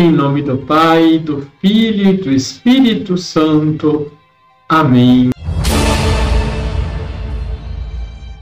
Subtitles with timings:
[0.00, 4.12] Em nome do Pai, do Filho e do Espírito Santo.
[4.68, 5.30] Amém.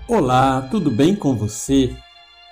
[0.06, 1.96] Olá, tudo bem com você?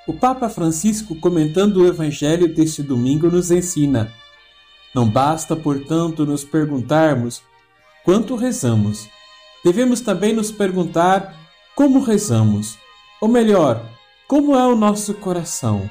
[0.09, 4.11] O Papa Francisco, comentando o Evangelho deste domingo, nos ensina:
[4.95, 7.43] Não basta, portanto, nos perguntarmos
[8.07, 9.07] quanto rezamos.
[9.63, 11.37] Devemos também nos perguntar
[11.77, 12.79] como rezamos,
[13.21, 13.85] ou melhor,
[14.27, 15.91] como é o nosso coração.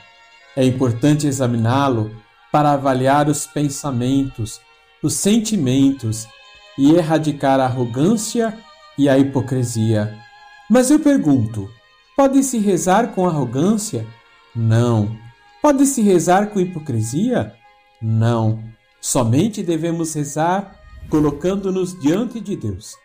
[0.55, 2.23] É importante examiná-lo
[2.54, 4.62] para avaliar os pensamentos,
[5.02, 6.28] os sentimentos
[6.78, 8.56] e erradicar a arrogância
[8.96, 10.16] e a hipocrisia.
[10.70, 11.68] Mas eu pergunto:
[12.16, 14.06] pode-se rezar com arrogância?
[14.56, 15.18] Não.
[15.64, 17.56] Pode-se rezar com hipocrisia?
[18.00, 18.64] Não.
[19.02, 22.96] Somente devemos rezar colocando-nos diante de Deus,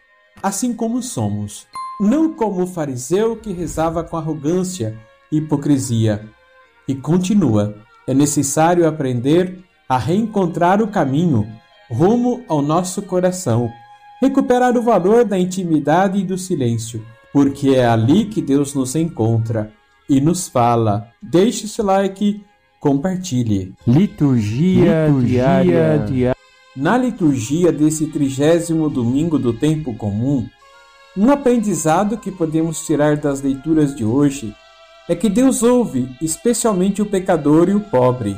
[0.43, 1.67] assim como somos,
[1.99, 5.01] não como o fariseu que rezava com arrogância
[5.33, 6.29] e hipocrisia.
[6.87, 11.47] E continua: é necessário aprender a reencontrar o caminho
[11.89, 13.71] rumo ao nosso coração,
[14.21, 17.01] recuperar o valor da intimidade e do silêncio
[17.33, 19.73] porque é ali que Deus nos encontra
[20.09, 21.09] e nos fala.
[21.23, 22.43] Deixe seu like,
[22.81, 23.75] compartilhe.
[23.87, 25.99] Liturgia, liturgia diária.
[26.07, 26.37] diária.
[26.75, 30.47] Na liturgia desse trigésimo domingo do tempo comum,
[31.17, 34.55] um aprendizado que podemos tirar das leituras de hoje
[35.09, 38.37] é que Deus ouve especialmente o pecador e o pobre.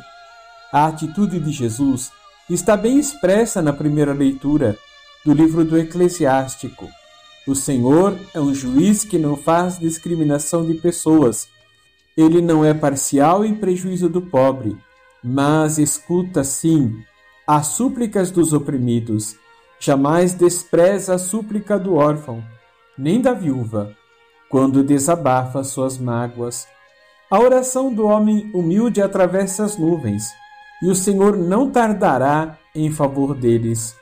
[0.73, 2.13] A atitude de Jesus
[2.49, 4.79] está bem expressa na primeira leitura
[5.25, 6.89] do livro do Eclesiástico.
[7.47, 11.49] O Senhor é um juiz que não faz discriminação de pessoas.
[12.17, 14.77] Ele não é parcial em prejuízo do pobre,
[15.23, 16.95] mas escuta, sim,
[17.47, 19.37] as súplicas dos oprimidos.
[19.81, 22.45] Jamais despreza a súplica do órfão,
[22.97, 23.97] nem da viúva,
[24.51, 26.67] quando desabafa suas mágoas.
[27.31, 30.35] A oração do homem humilde atravessa as nuvens,
[30.83, 33.97] e o Senhor não tardará em favor deles.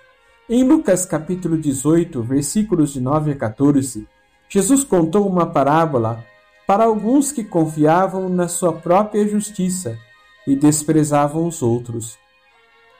[0.48, 4.08] Em Lucas capítulo 18, versículos de 9 a 14,
[4.48, 6.24] Jesus contou uma parábola
[6.66, 9.98] para alguns que confiavam na sua própria justiça
[10.46, 12.16] e desprezavam os outros.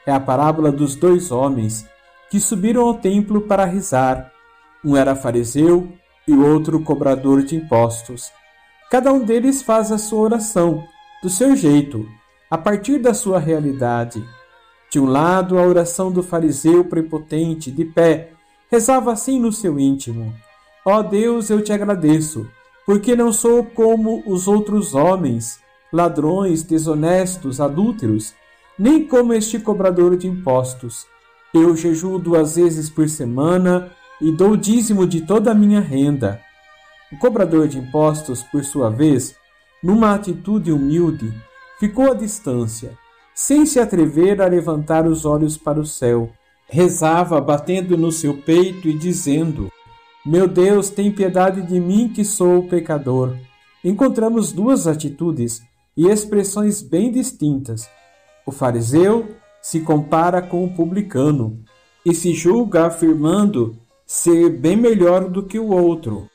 [0.05, 1.87] É a parábola dos dois homens
[2.29, 4.31] que subiram ao templo para rezar.
[4.85, 5.91] Um era fariseu
[6.29, 8.31] e outro cobrador de impostos.
[8.91, 10.83] Cada um deles faz a sua oração,
[11.23, 12.07] do seu jeito,
[12.49, 14.23] a partir da sua realidade.
[14.91, 18.31] De um lado, a oração do fariseu prepotente, de pé,
[18.71, 20.33] rezava assim no seu íntimo:
[20.85, 22.47] Ó oh Deus, eu te agradeço,
[22.85, 25.59] porque não sou como os outros homens,
[25.91, 28.33] ladrões, desonestos, adúlteros,
[28.77, 31.07] nem como este cobrador de impostos.
[31.53, 36.39] Eu jejuo duas vezes por semana e dou dízimo de toda a minha renda.
[37.11, 39.35] O cobrador de impostos, por sua vez,
[39.83, 41.33] numa atitude humilde,
[41.79, 42.97] ficou à distância
[43.39, 46.29] sem se atrever a levantar os olhos para o céu.
[46.67, 49.71] Rezava, batendo no seu peito e dizendo:
[50.25, 53.37] Meu Deus, tem piedade de mim que sou pecador.
[53.81, 55.61] Encontramos duas atitudes
[55.95, 57.89] e expressões bem distintas.
[58.45, 59.29] O fariseu
[59.61, 61.63] se compara com o publicano
[62.05, 63.77] e se julga afirmando
[64.11, 66.27] ser bem melhor do que o outro.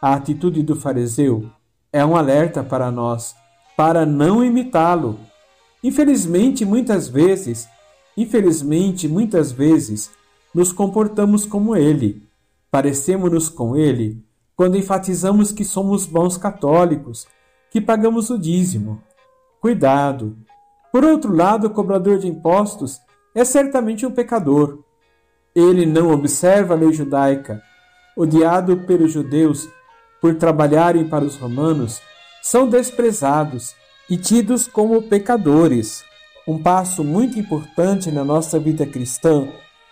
[0.00, 1.48] A atitude do fariseu
[1.92, 3.34] é um alerta para nós,
[3.76, 5.18] para não imitá-lo
[5.82, 7.68] Infelizmente, muitas vezes,
[8.16, 10.10] infelizmente, muitas vezes,
[10.54, 12.22] nos comportamos como ele.
[12.70, 14.22] Parecemos-nos com ele
[14.54, 17.26] quando enfatizamos que somos bons católicos,
[17.70, 19.02] que pagamos o dízimo.
[19.60, 20.36] Cuidado!
[20.92, 23.00] Por outro lado, o cobrador de impostos
[23.34, 24.84] é certamente um pecador.
[25.54, 27.62] Ele não observa a lei judaica.
[28.16, 29.68] Odiado pelos judeus
[30.20, 32.00] por trabalharem para os romanos,
[32.42, 33.74] são desprezados
[34.08, 36.04] e tidos como pecadores.
[36.46, 39.48] Um passo muito importante na nossa vida cristã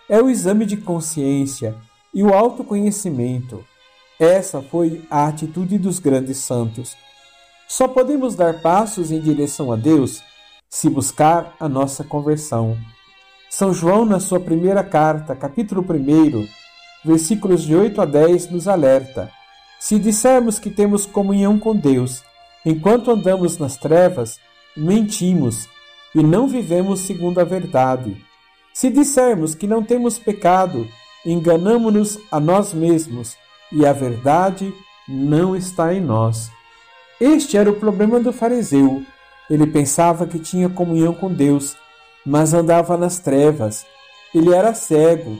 [0.07, 1.75] é o exame de consciência
[2.13, 3.63] e o autoconhecimento.
[4.19, 6.95] Essa foi a atitude dos grandes santos.
[7.67, 10.21] Só podemos dar passos em direção a Deus
[10.69, 12.77] se buscar a nossa conversão.
[13.51, 16.47] São João, na sua primeira carta, capítulo 1,
[17.05, 19.29] versículos de 8 a 10, nos alerta:
[19.79, 22.23] Se dissermos que temos comunhão com Deus
[22.63, 24.39] Enquanto andamos nas trevas,
[24.77, 25.67] mentimos
[26.13, 28.15] e não vivemos segundo a verdade.
[28.71, 30.87] Se dissermos que não temos pecado,
[31.25, 33.35] enganamo-nos a nós mesmos
[33.71, 34.71] e a verdade
[35.07, 36.51] não está em nós.
[37.19, 39.03] Este era o problema do fariseu.
[39.49, 41.75] Ele pensava que tinha comunhão com Deus,
[42.25, 43.85] mas andava nas trevas.
[44.33, 45.37] Ele era cego.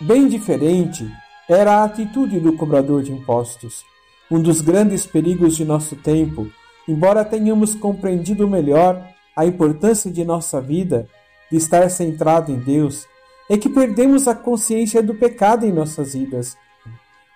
[0.00, 1.08] Bem diferente
[1.48, 3.84] era a atitude do cobrador de impostos.
[4.30, 6.50] Um dos grandes perigos de nosso tempo,
[6.88, 9.06] embora tenhamos compreendido melhor
[9.36, 11.06] a importância de nossa vida,
[11.50, 13.06] de estar centrado em Deus
[13.48, 16.56] é que perdemos a consciência do pecado em nossas vidas.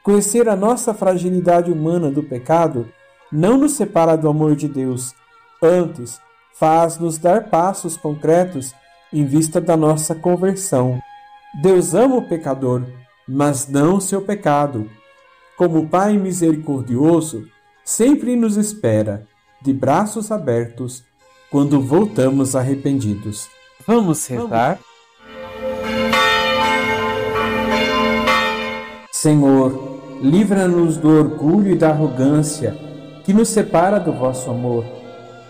[0.02, 2.88] Conhecer a nossa fragilidade humana do pecado
[3.31, 5.14] não nos separa do amor de Deus,
[5.62, 6.19] antes,
[6.58, 8.75] faz-nos dar passos concretos
[9.12, 11.00] em vista da nossa conversão.
[11.62, 12.84] Deus ama o pecador,
[13.26, 14.90] mas não o seu pecado.
[15.56, 17.46] Como Pai misericordioso,
[17.84, 19.26] sempre nos espera,
[19.62, 21.05] de braços abertos,
[21.50, 23.49] quando voltamos arrependidos.
[23.87, 24.78] Vamos rezar?
[29.11, 32.76] Senhor, livra-nos do orgulho e da arrogância
[33.25, 34.98] que nos separa do vosso amor.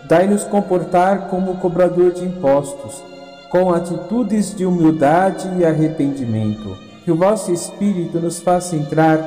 [0.09, 3.03] Dai-nos comportar como cobrador de impostos,
[3.51, 6.77] com atitudes de humildade e arrependimento.
[7.05, 9.23] Que o vosso Espírito nos faça entrar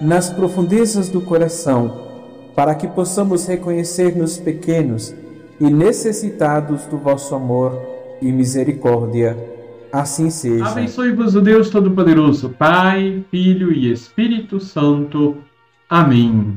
[0.00, 2.02] nas profundezas do coração,
[2.54, 5.14] para que possamos reconhecer-nos pequenos
[5.60, 7.80] e necessitados do vosso amor
[8.20, 9.36] e misericórdia.
[9.92, 10.66] Assim seja.
[10.66, 15.36] Abençoe-vos o Deus Todo-Poderoso, Pai, Filho e Espírito Santo.
[15.88, 16.56] Amém.